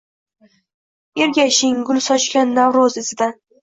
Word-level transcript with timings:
Ergashing 1.27 1.79
gul 1.93 2.03
sochgan 2.09 2.59
Navro’z 2.61 3.03
izidan. 3.07 3.43